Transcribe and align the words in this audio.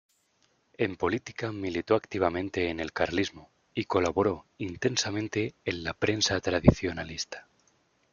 En 0.79 0.95
política 0.95 1.51
militó 1.51 1.93
activamente 1.93 2.69
en 2.71 2.79
el 2.79 2.91
carlismo 2.91 3.51
y 3.75 3.83
colaboró 3.83 4.47
intensamente 4.57 5.53
en 5.63 5.83
la 5.83 5.93
prensa 5.93 6.41
tradicionalista. 6.41 7.45